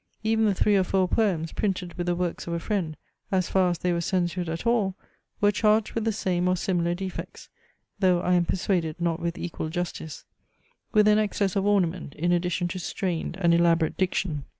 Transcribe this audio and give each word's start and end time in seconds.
Even 0.23 0.45
the 0.45 0.55
three 0.55 0.75
or 0.75 0.83
four 0.83 1.07
poems, 1.07 1.51
printed 1.51 1.93
with 1.93 2.07
the 2.07 2.15
works 2.15 2.47
of 2.47 2.53
a 2.53 2.59
friend, 2.59 2.97
as 3.31 3.49
far 3.49 3.69
as 3.69 3.77
they 3.77 3.93
were 3.93 4.01
censured 4.01 4.49
at 4.49 4.65
all, 4.65 4.95
were 5.39 5.51
charged 5.51 5.93
with 5.93 6.05
the 6.05 6.11
same 6.11 6.47
or 6.47 6.57
similar 6.57 6.95
defects, 6.95 7.49
(though 7.99 8.19
I 8.19 8.33
am 8.33 8.45
persuaded 8.45 8.99
not 8.99 9.19
with 9.19 9.37
equal 9.37 9.69
justice), 9.69 10.25
with 10.91 11.07
an 11.07 11.19
excess 11.19 11.55
of 11.55 11.67
ornament, 11.67 12.15
in 12.15 12.31
addition 12.31 12.67
to 12.69 12.79
strained 12.79 13.37
and 13.39 13.53
elaborate 13.53 13.95
diction. 13.95 14.45